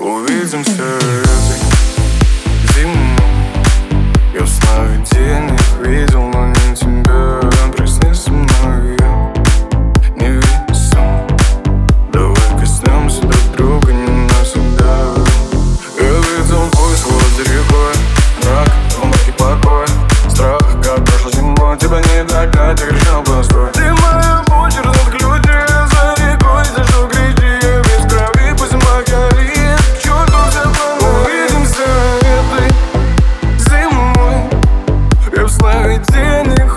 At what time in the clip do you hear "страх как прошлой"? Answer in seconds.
20.28-21.32